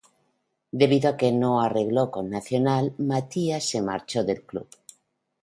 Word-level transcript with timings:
Debido 0.81 1.11
a 1.11 1.15
que 1.15 1.31
no 1.31 1.61
arregló 1.61 2.09
con 2.09 2.27
Nacional, 2.31 2.95
Matías 2.97 3.69
se 3.69 3.83
marchó 3.83 4.23
del 4.23 4.41
club. 4.41 4.67